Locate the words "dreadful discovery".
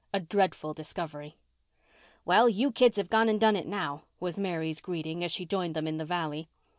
0.19-1.37